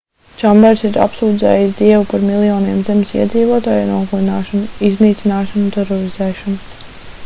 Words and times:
čambers 0.39 0.83
ir 0.87 0.95
apsūdzējis 1.03 1.75
dievu 1.81 2.07
par 2.13 2.25
miljoniem 2.31 2.79
zemes 2.89 3.13
iedzīvotāju 3.19 3.85
nogalināšanu 3.93 4.65
iznīcināšanu 4.89 5.67
un 5.67 5.73
terorizēšanu 5.77 6.65